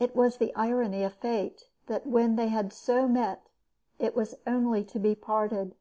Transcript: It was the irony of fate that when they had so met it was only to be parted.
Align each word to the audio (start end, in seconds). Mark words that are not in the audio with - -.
It 0.00 0.16
was 0.16 0.38
the 0.38 0.52
irony 0.56 1.04
of 1.04 1.14
fate 1.14 1.68
that 1.86 2.08
when 2.08 2.34
they 2.34 2.48
had 2.48 2.72
so 2.72 3.06
met 3.06 3.46
it 4.00 4.16
was 4.16 4.34
only 4.48 4.82
to 4.86 4.98
be 4.98 5.14
parted. 5.14 5.76